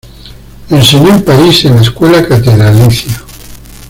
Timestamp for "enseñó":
0.71-1.13